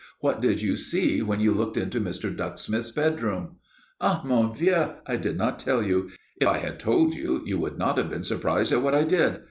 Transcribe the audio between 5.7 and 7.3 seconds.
you. If I had told